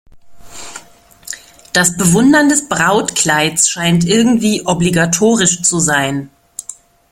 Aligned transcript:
Das 1.73 1.95
Bewundern 1.95 2.49
des 2.49 2.67
Brautkleids 2.67 3.69
scheint 3.69 4.03
irgendwie 4.03 4.65
obligatorisch 4.65 5.61
zu 5.61 5.77
sein. 5.79 6.31